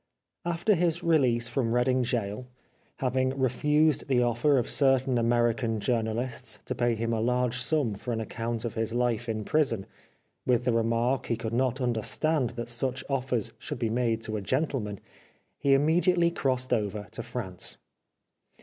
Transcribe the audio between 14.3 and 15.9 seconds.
a gentleman— he